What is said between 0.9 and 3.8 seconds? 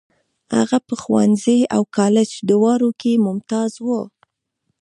ښوونځي او کالج دواړو کې ممتاز